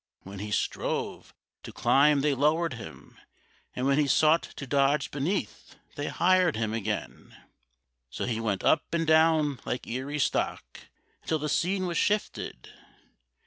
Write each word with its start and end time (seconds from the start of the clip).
When 0.23 0.39
he 0.39 0.49
strove 0.49 1.31
To 1.61 1.71
climb 1.71 2.21
they 2.21 2.33
lowered 2.33 2.73
him, 2.73 3.19
and 3.75 3.85
when 3.85 3.99
he 3.99 4.07
sought 4.07 4.41
To 4.41 4.65
dodge 4.65 5.11
beneath 5.11 5.75
they 5.93 6.07
highered 6.07 6.55
him 6.55 6.73
again; 6.73 7.37
So 8.09 8.25
he 8.25 8.39
went 8.39 8.63
up 8.63 8.81
and 8.95 9.05
down 9.05 9.59
like 9.63 9.85
Erie 9.85 10.17
stock 10.17 10.89
Until 11.21 11.37
the 11.37 11.49
scene 11.49 11.85
was 11.85 11.99
shifted. 11.99 12.69